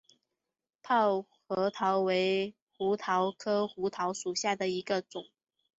[0.81, 5.25] 泡核桃为胡桃科胡桃属下的一个种。